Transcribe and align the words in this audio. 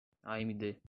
amd 0.25 0.75